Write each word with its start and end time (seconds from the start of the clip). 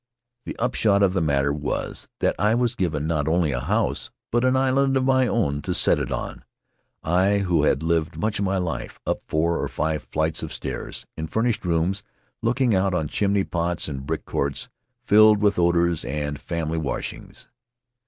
The 0.45 0.57
upshot 0.57 1.03
of 1.03 1.13
the 1.13 1.21
matter 1.21 1.53
was 1.53 2.07
that 2.21 2.33
I 2.39 2.55
was 2.55 2.73
given 2.73 3.05
not 3.05 3.27
only 3.27 3.51
a 3.51 3.59
house, 3.59 4.09
but 4.31 4.43
an 4.43 4.55
island 4.55 4.97
of 4.97 5.03
my 5.05 5.27
own 5.27 5.61
to 5.61 5.75
set 5.75 5.99
it 5.99 6.11
on— 6.11 6.43
I 7.03 7.37
who 7.45 7.65
had 7.65 7.83
lived 7.83 8.17
much 8.17 8.39
of 8.39 8.45
my 8.45 8.57
life 8.57 8.99
up 9.05 9.21
four 9.27 9.61
or 9.61 9.67
five 9.67 10.01
flights 10.05 10.41
of 10.41 10.51
stairs, 10.51 11.05
in 11.15 11.27
furnished 11.27 11.63
rooms 11.65 12.01
looking 12.41 12.73
out 12.73 12.95
on 12.95 13.09
chimney 13.09 13.43
pots 13.43 13.87
and 13.87 14.03
brick 14.07 14.25
courts 14.25 14.69
rilled 15.07 15.37
with 15.39 15.59
odors 15.59 16.03
and 16.03 16.41
family 16.41 16.79
washings. 16.79 17.47